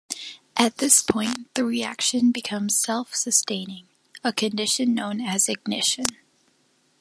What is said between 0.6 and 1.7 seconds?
this point the